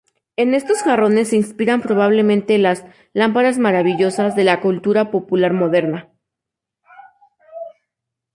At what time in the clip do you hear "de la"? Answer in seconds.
4.35-4.59